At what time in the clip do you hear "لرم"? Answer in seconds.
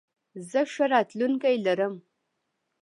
1.65-1.93